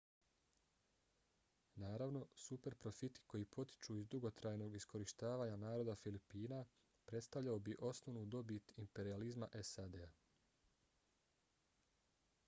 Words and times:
naravno 1.83 2.21
super 2.43 2.75
profiti 2.85 3.21
koji 3.33 3.45
potiču 3.57 3.97
iz 3.97 4.07
dugotrajnog 4.15 4.77
iskorištavanja 4.79 5.59
naroda 5.65 5.95
filipina 6.05 6.63
predstavljao 7.11 7.59
bi 7.69 7.75
osnovnu 7.91 8.25
dobit 8.37 8.73
imperijalizma 8.87 9.51
sad-a 9.75 10.11